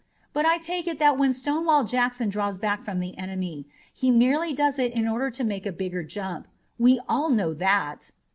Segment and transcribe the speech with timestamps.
[0.33, 4.51] But I take it that when Stonewall Jackson draws back from the enemy he merely
[4.51, 6.47] does it in order to make a bigger jump.
[6.79, 8.09] We all know that."